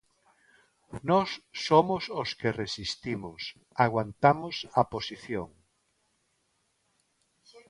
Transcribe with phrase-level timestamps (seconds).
[1.09, 1.29] Nós
[1.65, 3.41] somos os que resistimos,
[3.85, 5.49] aguantamos a posición.